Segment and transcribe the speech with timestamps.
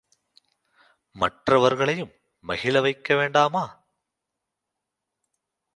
[1.15, 2.11] மற்றவர்களையும்
[2.43, 3.65] மகிழவைக்க வேண்டாமா?